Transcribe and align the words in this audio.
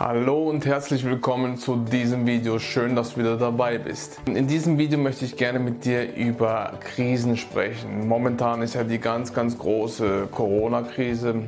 Hallo 0.00 0.48
und 0.48 0.64
herzlich 0.64 1.04
willkommen 1.04 1.58
zu 1.58 1.76
diesem 1.76 2.26
Video. 2.26 2.58
Schön, 2.58 2.96
dass 2.96 3.12
du 3.12 3.20
wieder 3.20 3.36
dabei 3.36 3.76
bist. 3.76 4.18
In 4.24 4.46
diesem 4.46 4.78
Video 4.78 4.98
möchte 4.98 5.26
ich 5.26 5.36
gerne 5.36 5.58
mit 5.58 5.84
dir 5.84 6.16
über 6.16 6.78
Krisen 6.80 7.36
sprechen. 7.36 8.08
Momentan 8.08 8.62
ist 8.62 8.72
ja 8.72 8.82
die 8.82 8.96
ganz, 8.96 9.34
ganz 9.34 9.58
große 9.58 10.28
Corona-Krise 10.30 11.42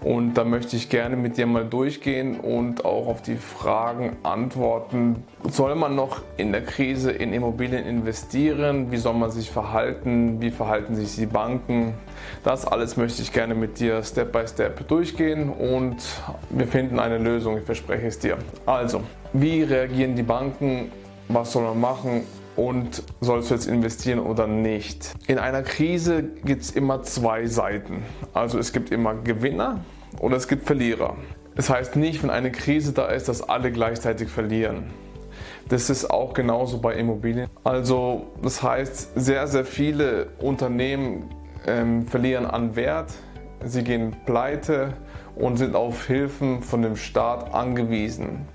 und 0.00 0.34
da 0.34 0.44
möchte 0.44 0.76
ich 0.76 0.88
gerne 0.88 1.16
mit 1.16 1.36
dir 1.36 1.46
mal 1.46 1.64
durchgehen 1.64 2.40
und 2.40 2.84
auch 2.84 3.06
auf 3.06 3.22
die 3.22 3.36
Fragen 3.36 4.16
antworten. 4.22 5.24
Soll 5.48 5.74
man 5.74 5.94
noch 5.94 6.22
in 6.36 6.52
der 6.52 6.64
Krise 6.64 7.10
in 7.10 7.32
Immobilien 7.32 7.84
investieren? 7.84 8.90
Wie 8.90 8.96
soll 8.96 9.14
man 9.14 9.30
sich 9.30 9.50
verhalten? 9.50 10.40
Wie 10.40 10.50
verhalten 10.50 10.94
sich 10.94 11.16
die 11.16 11.26
Banken? 11.26 11.94
Das 12.44 12.66
alles 12.66 12.96
möchte 12.96 13.22
ich 13.22 13.32
gerne 13.32 13.54
mit 13.54 13.78
dir 13.78 14.02
Step 14.02 14.32
by 14.32 14.46
Step 14.46 14.86
durchgehen 14.88 15.50
und 15.50 15.96
wir 16.50 16.66
finden 16.66 16.98
eine 16.98 17.18
Lösung, 17.18 17.58
ich 17.58 17.64
verspreche 17.64 18.06
es 18.06 18.18
dir. 18.18 18.38
Also, 18.66 19.02
wie 19.32 19.62
reagieren 19.62 20.16
die 20.16 20.22
Banken? 20.22 20.90
Was 21.28 21.52
soll 21.52 21.62
man 21.62 21.80
machen? 21.80 22.22
Und 22.60 23.02
sollst 23.22 23.50
du 23.50 23.54
jetzt 23.54 23.66
investieren 23.66 24.18
oder 24.18 24.46
nicht. 24.46 25.14
In 25.26 25.38
einer 25.38 25.62
Krise 25.62 26.22
gibt 26.44 26.60
es 26.60 26.70
immer 26.72 27.02
zwei 27.02 27.46
Seiten. 27.46 28.02
Also 28.34 28.58
es 28.58 28.74
gibt 28.74 28.90
immer 28.90 29.14
Gewinner 29.14 29.82
oder 30.18 30.36
es 30.36 30.46
gibt 30.46 30.66
Verlierer. 30.66 31.16
Das 31.56 31.70
heißt 31.70 31.96
nicht, 31.96 32.22
wenn 32.22 32.28
eine 32.28 32.52
Krise 32.52 32.92
da 32.92 33.06
ist, 33.06 33.30
dass 33.30 33.40
alle 33.40 33.72
gleichzeitig 33.72 34.28
verlieren. 34.28 34.90
Das 35.70 35.88
ist 35.88 36.10
auch 36.10 36.34
genauso 36.34 36.78
bei 36.78 36.96
Immobilien. 36.96 37.48
Also 37.64 38.26
das 38.42 38.62
heißt, 38.62 39.12
sehr, 39.18 39.46
sehr 39.46 39.64
viele 39.64 40.26
Unternehmen 40.38 41.30
ähm, 41.66 42.06
verlieren 42.06 42.44
an 42.44 42.76
Wert, 42.76 43.14
sie 43.64 43.84
gehen 43.84 44.14
pleite 44.26 44.92
und 45.34 45.56
sind 45.56 45.74
auf 45.74 46.06
Hilfen 46.06 46.62
von 46.62 46.82
dem 46.82 46.96
Staat 46.96 47.54
angewiesen. 47.54 48.46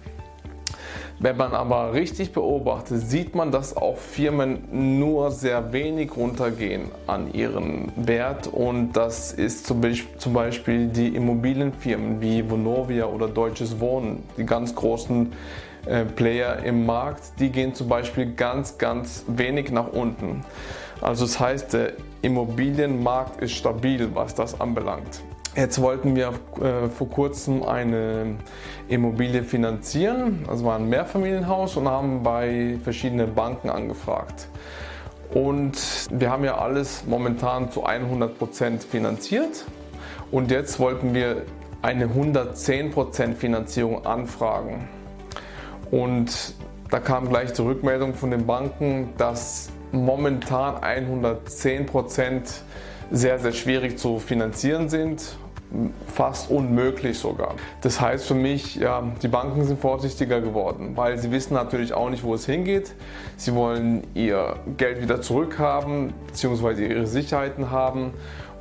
Wenn 1.18 1.38
man 1.38 1.54
aber 1.54 1.94
richtig 1.94 2.34
beobachtet, 2.34 3.02
sieht 3.02 3.36
man, 3.36 3.52
dass 3.52 3.78
auch 3.78 3.98
Firmen 3.98 4.98
nur 5.00 5.32
sehr 5.32 5.72
wenig 5.72 6.18
runtergehen 6.18 6.92
an 7.08 7.34
ihren 7.34 7.94
Wert 7.96 8.48
und 8.48 8.94
das 8.94 9.32
ist 9.32 9.66
zum 9.66 10.34
Beispiel 10.34 10.88
die 10.88 11.16
Immobilienfirmen 11.16 12.20
wie 12.20 12.50
Vonovia 12.50 13.06
oder 13.06 13.30
Deutsches 13.30 13.80
Wohnen, 13.80 14.24
die 14.38 14.46
ganz 14.46 14.76
großen 14.76 15.32
äh, 15.86 16.04
Player 16.04 16.64
im 16.64 16.86
Markt, 16.86 17.40
die 17.40 17.50
gehen 17.50 17.74
zum 17.74 17.88
Beispiel 17.88 18.34
ganz, 18.34 18.78
ganz 18.78 19.24
wenig 19.28 19.72
nach 19.72 19.88
unten. 19.88 20.44
Also 21.00 21.26
das 21.26 21.40
heißt, 21.40 21.74
der 21.74 21.94
Immobilienmarkt 22.24 23.42
ist 23.42 23.54
stabil, 23.54 24.10
was 24.14 24.36
das 24.36 24.60
anbelangt. 24.60 25.22
Jetzt 25.56 25.82
wollten 25.82 26.18
wir 26.18 26.34
äh, 26.62 26.90
vor 26.90 27.10
kurzem 27.10 27.64
eine 27.64 28.36
Immobilie 28.88 29.44
finanzieren, 29.44 30.46
also 30.48 30.66
war 30.66 30.78
ein 30.78 30.88
Mehrfamilienhaus 30.90 31.76
und 31.76 31.88
haben 31.88 32.22
bei 32.22 32.78
verschiedenen 32.84 33.34
Banken 33.34 33.70
angefragt. 33.70 34.48
Und 35.34 36.08
wir 36.12 36.30
haben 36.30 36.44
ja 36.44 36.58
alles 36.58 37.04
momentan 37.08 37.72
zu 37.72 37.86
100% 37.86 38.82
finanziert 38.82 39.66
und 40.32 40.52
jetzt 40.52 40.80
wollten 40.80 41.14
wir 41.16 41.44
eine 41.82 42.06
110% 42.08 43.34
Finanzierung 43.34 44.06
anfragen. 44.06 44.88
Und 45.92 46.54
da 46.92 47.00
kam 47.00 47.30
gleich 47.30 47.54
die 47.54 47.62
Rückmeldung 47.62 48.14
von 48.14 48.32
den 48.32 48.46
Banken, 48.46 49.10
dass 49.18 49.70
momentan 49.92 50.76
110% 50.78 52.62
sehr, 53.12 53.40
sehr 53.40 53.52
schwierig 53.52 53.98
zu 53.98 54.20
finanzieren 54.20 54.90
sind 54.90 55.38
fast 56.08 56.50
unmöglich 56.50 57.20
sogar. 57.20 57.56
Das 57.82 58.00
heißt 58.00 58.26
für 58.26 58.36
mich, 58.36 58.76
ja, 58.76 59.04
die 59.22 59.28
Banken 59.28 59.64
sind 59.66 59.80
vorsichtiger 59.80 60.42
geworden, 60.42 60.92
weil 60.96 61.18
sie 61.18 61.32
wissen 61.32 61.54
natürlich 61.54 61.94
auch 61.94 62.10
nicht, 62.10 62.24
wo 62.24 62.34
es 62.34 62.46
hingeht. 62.46 62.96
Sie 63.38 63.54
wollen 63.56 64.04
ihr 64.14 64.56
Geld 64.78 65.02
wieder 65.02 65.22
zurückhaben, 65.22 66.14
beziehungsweise 66.28 66.86
ihre 66.86 67.08
Sicherheiten 67.08 67.72
haben. 67.72 68.14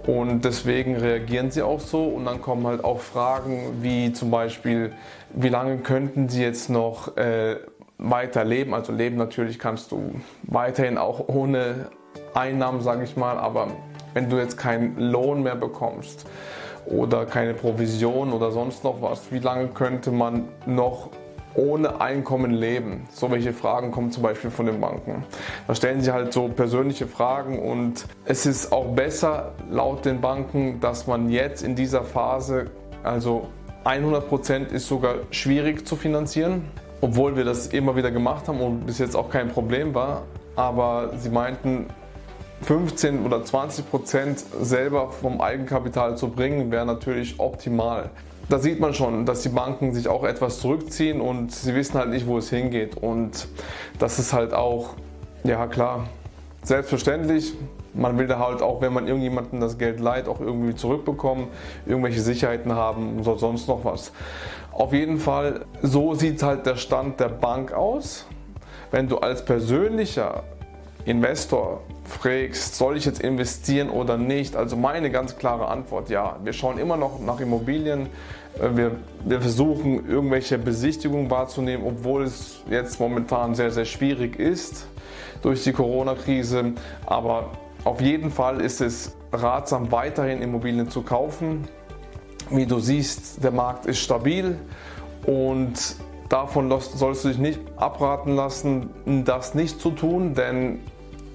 Und 0.06 0.44
deswegen 0.44 0.96
reagieren 0.96 1.50
sie 1.50 1.62
auch 1.62 1.80
so. 1.80 2.04
Und 2.04 2.26
dann 2.26 2.42
kommen 2.42 2.66
halt 2.66 2.84
auch 2.84 3.00
Fragen 3.00 3.78
wie 3.80 4.12
zum 4.12 4.30
Beispiel, 4.30 4.92
wie 5.32 5.48
lange 5.48 5.78
könnten 5.78 6.28
sie 6.28 6.42
jetzt 6.42 6.68
noch 6.68 7.16
äh, 7.16 7.56
weiter 7.98 8.44
leben? 8.44 8.74
Also 8.74 8.92
leben 8.92 9.16
natürlich 9.16 9.58
kannst 9.58 9.92
du 9.92 10.14
weiterhin 10.42 10.98
auch 10.98 11.28
ohne 11.28 11.88
Einnahmen, 12.34 12.82
sage 12.82 13.04
ich 13.04 13.16
mal. 13.16 13.38
Aber 13.38 13.68
wenn 14.14 14.30
du 14.30 14.38
jetzt 14.38 14.56
keinen 14.56 14.98
Lohn 14.98 15.42
mehr 15.42 15.56
bekommst, 15.56 16.26
oder 16.86 17.24
keine 17.26 17.54
Provision 17.54 18.32
oder 18.32 18.50
sonst 18.50 18.84
noch 18.84 19.00
was. 19.00 19.32
Wie 19.32 19.38
lange 19.38 19.68
könnte 19.68 20.10
man 20.10 20.48
noch 20.66 21.08
ohne 21.54 22.00
Einkommen 22.00 22.50
leben? 22.50 23.06
So 23.10 23.30
welche 23.30 23.52
Fragen 23.52 23.90
kommen 23.90 24.10
zum 24.10 24.22
Beispiel 24.22 24.50
von 24.50 24.66
den 24.66 24.80
Banken. 24.80 25.24
Da 25.66 25.74
stellen 25.74 26.00
sie 26.00 26.12
halt 26.12 26.32
so 26.32 26.48
persönliche 26.48 27.06
Fragen 27.06 27.58
und 27.58 28.06
es 28.24 28.46
ist 28.46 28.72
auch 28.72 28.86
besser 28.94 29.52
laut 29.70 30.04
den 30.04 30.20
Banken, 30.20 30.80
dass 30.80 31.06
man 31.06 31.30
jetzt 31.30 31.62
in 31.62 31.74
dieser 31.74 32.02
Phase, 32.02 32.66
also 33.02 33.48
100% 33.84 34.72
ist 34.72 34.88
sogar 34.88 35.16
schwierig 35.30 35.86
zu 35.86 35.96
finanzieren, 35.96 36.64
obwohl 37.00 37.36
wir 37.36 37.44
das 37.44 37.66
immer 37.68 37.96
wieder 37.96 38.10
gemacht 38.10 38.48
haben 38.48 38.60
und 38.60 38.86
bis 38.86 38.98
jetzt 38.98 39.14
auch 39.14 39.28
kein 39.28 39.48
Problem 39.48 39.94
war. 39.94 40.22
Aber 40.56 41.10
sie 41.18 41.30
meinten, 41.30 41.86
15 42.64 43.26
oder 43.26 43.44
20 43.44 43.90
Prozent 43.90 44.42
selber 44.60 45.10
vom 45.10 45.40
Eigenkapital 45.40 46.16
zu 46.16 46.28
bringen, 46.28 46.70
wäre 46.70 46.86
natürlich 46.86 47.38
optimal. 47.38 48.10
Da 48.48 48.58
sieht 48.58 48.80
man 48.80 48.94
schon, 48.94 49.26
dass 49.26 49.42
die 49.42 49.48
Banken 49.50 49.92
sich 49.92 50.08
auch 50.08 50.24
etwas 50.24 50.60
zurückziehen 50.60 51.20
und 51.20 51.52
sie 51.52 51.74
wissen 51.74 51.98
halt 51.98 52.10
nicht, 52.10 52.26
wo 52.26 52.38
es 52.38 52.50
hingeht. 52.50 52.96
Und 52.96 53.48
das 53.98 54.18
ist 54.18 54.32
halt 54.32 54.52
auch, 54.54 54.94
ja 55.44 55.66
klar, 55.66 56.08
selbstverständlich. 56.62 57.54
Man 57.92 58.18
will 58.18 58.26
da 58.26 58.38
halt 58.38 58.60
auch, 58.60 58.80
wenn 58.80 58.92
man 58.92 59.06
irgendjemandem 59.06 59.60
das 59.60 59.78
Geld 59.78 60.00
leiht, 60.00 60.26
auch 60.26 60.40
irgendwie 60.40 60.74
zurückbekommen, 60.74 61.48
irgendwelche 61.86 62.20
Sicherheiten 62.20 62.72
haben 62.72 63.20
oder 63.20 63.38
sonst 63.38 63.68
noch 63.68 63.84
was. 63.84 64.10
Auf 64.72 64.92
jeden 64.92 65.18
Fall, 65.18 65.60
so 65.82 66.14
sieht 66.14 66.42
halt 66.42 66.66
der 66.66 66.76
Stand 66.76 67.20
der 67.20 67.28
Bank 67.28 67.72
aus. 67.72 68.26
Wenn 68.90 69.08
du 69.08 69.18
als 69.18 69.44
persönlicher 69.44 70.42
Investor 71.04 71.82
fragst, 72.04 72.76
soll 72.76 72.96
ich 72.96 73.04
jetzt 73.04 73.20
investieren 73.20 73.90
oder 73.90 74.16
nicht? 74.16 74.56
Also 74.56 74.76
meine 74.76 75.10
ganz 75.10 75.36
klare 75.36 75.68
Antwort, 75.68 76.08
ja. 76.10 76.36
Wir 76.42 76.52
schauen 76.52 76.78
immer 76.78 76.96
noch 76.96 77.20
nach 77.20 77.40
Immobilien. 77.40 78.08
Äh, 78.60 78.76
wir, 78.76 78.92
wir 79.24 79.40
versuchen 79.40 80.08
irgendwelche 80.08 80.58
Besichtigungen 80.58 81.30
wahrzunehmen, 81.30 81.86
obwohl 81.86 82.24
es 82.24 82.60
jetzt 82.70 83.00
momentan 83.00 83.54
sehr, 83.54 83.70
sehr 83.70 83.84
schwierig 83.84 84.38
ist 84.38 84.86
durch 85.42 85.62
die 85.64 85.72
Corona-Krise. 85.72 86.72
Aber 87.06 87.50
auf 87.84 88.00
jeden 88.00 88.30
Fall 88.30 88.60
ist 88.60 88.80
es 88.80 89.14
ratsam, 89.32 89.92
weiterhin 89.92 90.40
Immobilien 90.40 90.88
zu 90.88 91.02
kaufen. 91.02 91.68
Wie 92.50 92.66
du 92.66 92.78
siehst, 92.78 93.42
der 93.42 93.50
Markt 93.50 93.86
ist 93.86 93.98
stabil 93.98 94.58
und 95.26 95.96
davon 96.28 96.70
sollst 96.80 97.24
du 97.24 97.28
dich 97.28 97.38
nicht 97.38 97.60
abraten 97.76 98.34
lassen, 98.34 98.90
das 99.24 99.54
nicht 99.54 99.80
zu 99.80 99.90
tun, 99.90 100.34
denn 100.34 100.80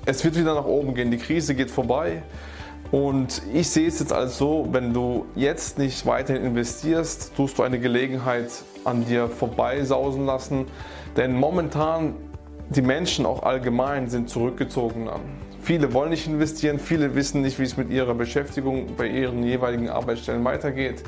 es 0.05 0.23
wird 0.23 0.35
wieder 0.37 0.55
nach 0.55 0.65
oben 0.65 0.93
gehen, 0.93 1.11
die 1.11 1.17
Krise 1.17 1.55
geht 1.55 1.71
vorbei. 1.71 2.23
Und 2.91 3.43
ich 3.53 3.69
sehe 3.69 3.87
es 3.87 3.99
jetzt 3.99 4.11
als 4.11 4.37
so, 4.37 4.67
wenn 4.71 4.93
du 4.93 5.25
jetzt 5.35 5.77
nicht 5.77 6.05
weiterhin 6.05 6.43
investierst, 6.43 7.35
tust 7.35 7.59
du 7.59 7.63
eine 7.63 7.79
Gelegenheit 7.79 8.49
an 8.83 9.05
dir 9.05 9.27
vorbeisausen 9.27 10.25
lassen. 10.25 10.65
Denn 11.15 11.35
momentan, 11.35 12.15
die 12.69 12.81
Menschen 12.81 13.25
auch 13.25 13.43
allgemein 13.43 14.09
sind 14.09 14.29
zurückgezogener. 14.29 15.19
Viele 15.61 15.93
wollen 15.93 16.09
nicht 16.09 16.25
investieren, 16.25 16.79
viele 16.79 17.13
wissen 17.13 17.41
nicht, 17.41 17.59
wie 17.59 17.63
es 17.63 17.77
mit 17.77 17.91
ihrer 17.91 18.15
Beschäftigung 18.15 18.95
bei 18.97 19.07
ihren 19.07 19.43
jeweiligen 19.43 19.89
Arbeitsstellen 19.89 20.43
weitergeht. 20.43 21.03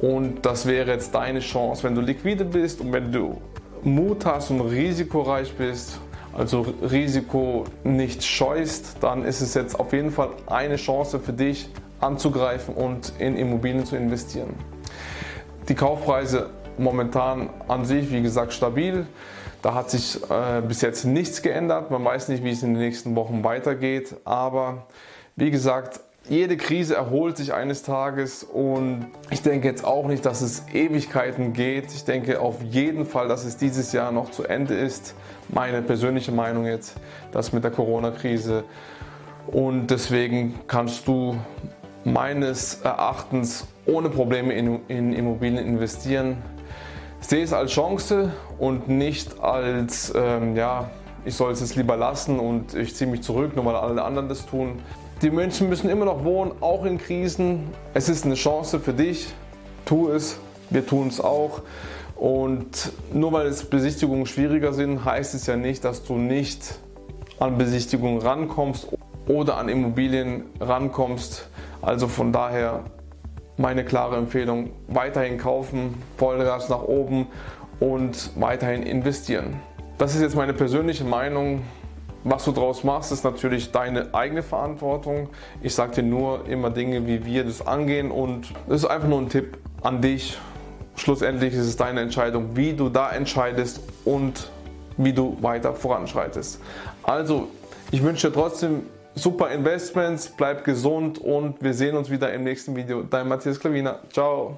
Und 0.00 0.44
das 0.44 0.66
wäre 0.66 0.90
jetzt 0.90 1.14
deine 1.14 1.40
Chance, 1.40 1.84
wenn 1.84 1.94
du 1.94 2.00
liquide 2.00 2.44
bist 2.44 2.80
und 2.80 2.92
wenn 2.92 3.12
du 3.12 3.40
Mut 3.84 4.26
hast 4.26 4.50
und 4.50 4.62
risikoreich 4.62 5.54
bist 5.54 6.00
also 6.36 6.66
Risiko 6.82 7.64
nicht 7.84 8.24
scheust, 8.24 8.96
dann 9.00 9.24
ist 9.24 9.40
es 9.40 9.54
jetzt 9.54 9.78
auf 9.78 9.92
jeden 9.92 10.10
Fall 10.10 10.30
eine 10.46 10.76
Chance 10.76 11.18
für 11.18 11.32
dich 11.32 11.68
anzugreifen 12.00 12.74
und 12.74 13.12
in 13.18 13.36
Immobilien 13.36 13.84
zu 13.84 13.96
investieren. 13.96 14.54
Die 15.68 15.74
Kaufpreise 15.74 16.50
momentan 16.78 17.50
an 17.68 17.84
sich, 17.84 18.10
wie 18.10 18.22
gesagt, 18.22 18.52
stabil. 18.52 19.06
Da 19.62 19.74
hat 19.74 19.90
sich 19.90 20.18
äh, 20.30 20.62
bis 20.66 20.80
jetzt 20.80 21.04
nichts 21.04 21.42
geändert. 21.42 21.90
Man 21.90 22.02
weiß 22.04 22.28
nicht, 22.28 22.42
wie 22.42 22.50
es 22.50 22.62
in 22.62 22.74
den 22.74 22.82
nächsten 22.82 23.14
Wochen 23.14 23.44
weitergeht. 23.44 24.16
Aber 24.24 24.86
wie 25.36 25.50
gesagt, 25.50 26.00
jede 26.30 26.56
Krise 26.56 26.94
erholt 26.94 27.36
sich 27.36 27.52
eines 27.52 27.82
Tages 27.82 28.44
und 28.44 29.08
ich 29.30 29.42
denke 29.42 29.66
jetzt 29.66 29.84
auch 29.84 30.06
nicht, 30.06 30.24
dass 30.24 30.42
es 30.42 30.64
Ewigkeiten 30.72 31.52
geht. 31.52 31.92
Ich 31.92 32.04
denke 32.04 32.40
auf 32.40 32.62
jeden 32.62 33.04
Fall, 33.04 33.26
dass 33.26 33.44
es 33.44 33.56
dieses 33.56 33.92
Jahr 33.92 34.12
noch 34.12 34.30
zu 34.30 34.44
Ende 34.44 34.74
ist. 34.74 35.16
Meine 35.48 35.82
persönliche 35.82 36.30
Meinung 36.30 36.66
jetzt, 36.66 36.94
das 37.32 37.52
mit 37.52 37.64
der 37.64 37.72
Corona-Krise. 37.72 38.62
Und 39.48 39.88
deswegen 39.88 40.54
kannst 40.68 41.08
du 41.08 41.36
meines 42.04 42.80
Erachtens 42.82 43.66
ohne 43.84 44.08
Probleme 44.08 44.54
in, 44.54 44.86
in 44.86 45.12
Immobilien 45.12 45.66
investieren. 45.66 46.36
sehe 47.18 47.42
es 47.42 47.52
als 47.52 47.72
Chance 47.72 48.32
und 48.56 48.88
nicht 48.88 49.40
als, 49.40 50.12
ähm, 50.14 50.54
ja, 50.54 50.92
ich 51.24 51.34
soll 51.34 51.50
es 51.50 51.60
jetzt 51.60 51.74
lieber 51.74 51.96
lassen 51.96 52.38
und 52.38 52.72
ich 52.74 52.94
ziehe 52.94 53.10
mich 53.10 53.22
zurück, 53.22 53.56
nur 53.56 53.64
weil 53.64 53.74
alle 53.74 54.04
anderen 54.04 54.28
das 54.28 54.46
tun. 54.46 54.78
Die 55.22 55.30
Menschen 55.30 55.68
müssen 55.68 55.90
immer 55.90 56.06
noch 56.06 56.24
wohnen, 56.24 56.52
auch 56.62 56.86
in 56.86 56.96
Krisen. 56.96 57.68
Es 57.92 58.08
ist 58.08 58.24
eine 58.24 58.36
Chance 58.36 58.80
für 58.80 58.94
dich. 58.94 59.34
Tu 59.84 60.08
es, 60.08 60.38
wir 60.70 60.86
tun 60.86 61.08
es 61.08 61.20
auch. 61.20 61.60
Und 62.16 62.90
nur 63.12 63.30
weil 63.32 63.46
es 63.46 63.64
Besichtigungen 63.64 64.24
schwieriger 64.24 64.72
sind, 64.72 65.04
heißt 65.04 65.34
es 65.34 65.46
ja 65.46 65.56
nicht, 65.56 65.84
dass 65.84 66.04
du 66.04 66.14
nicht 66.14 66.78
an 67.38 67.58
Besichtigungen 67.58 68.22
rankommst 68.22 68.88
oder 69.28 69.58
an 69.58 69.68
Immobilien 69.68 70.44
rankommst. 70.58 71.50
Also 71.82 72.08
von 72.08 72.32
daher 72.32 72.84
meine 73.58 73.84
klare 73.84 74.16
Empfehlung, 74.16 74.70
weiterhin 74.88 75.36
kaufen, 75.36 76.02
Vollgas 76.16 76.70
nach 76.70 76.82
oben 76.82 77.26
und 77.78 78.30
weiterhin 78.36 78.82
investieren. 78.82 79.60
Das 79.98 80.14
ist 80.14 80.22
jetzt 80.22 80.34
meine 80.34 80.54
persönliche 80.54 81.04
Meinung. 81.04 81.60
Was 82.22 82.44
du 82.44 82.52
daraus 82.52 82.84
machst, 82.84 83.12
ist 83.12 83.24
natürlich 83.24 83.72
deine 83.72 84.14
eigene 84.14 84.42
Verantwortung. 84.42 85.28
Ich 85.62 85.74
sage 85.74 85.96
dir 85.96 86.02
nur 86.02 86.46
immer 86.46 86.70
Dinge, 86.70 87.06
wie 87.06 87.24
wir 87.24 87.44
das 87.44 87.66
angehen 87.66 88.10
und 88.10 88.52
das 88.68 88.82
ist 88.82 88.88
einfach 88.88 89.08
nur 89.08 89.20
ein 89.20 89.28
Tipp 89.28 89.58
an 89.82 90.02
dich. 90.02 90.38
Schlussendlich 90.96 91.54
ist 91.54 91.66
es 91.66 91.76
deine 91.76 92.00
Entscheidung, 92.00 92.56
wie 92.56 92.74
du 92.74 92.90
da 92.90 93.10
entscheidest 93.10 93.80
und 94.04 94.50
wie 94.98 95.14
du 95.14 95.38
weiter 95.40 95.72
voranschreitest. 95.72 96.60
Also, 97.02 97.48
ich 97.90 98.02
wünsche 98.02 98.28
dir 98.28 98.34
trotzdem 98.34 98.82
super 99.14 99.50
Investments, 99.50 100.28
bleib 100.28 100.64
gesund 100.64 101.18
und 101.18 101.62
wir 101.62 101.72
sehen 101.72 101.96
uns 101.96 102.10
wieder 102.10 102.32
im 102.32 102.44
nächsten 102.44 102.76
Video. 102.76 103.02
Dein 103.02 103.28
Matthias 103.28 103.58
Klavina. 103.58 103.98
Ciao. 104.12 104.48